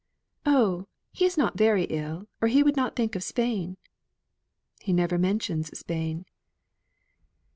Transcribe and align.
"Oh! 0.47 0.87
he 1.11 1.25
is 1.25 1.37
not 1.37 1.59
very 1.59 1.83
ill, 1.83 2.25
or 2.41 2.47
he 2.47 2.63
would 2.63 2.75
not 2.75 2.95
think 2.95 3.15
of 3.15 3.21
Spain." 3.23 3.77
"He 4.81 4.93
never 4.93 5.19
mentions 5.19 5.69
Spain." 5.77 6.25